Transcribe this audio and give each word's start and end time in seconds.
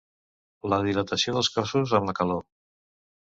La 0.73 0.79
dilatació 0.85 1.35
dels 1.35 1.51
cossos 1.57 1.93
amb 1.99 2.09
la 2.11 2.17
calor. 2.21 2.43